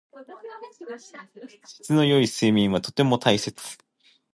[1.63, 3.77] 質の良い睡眠はとても大切。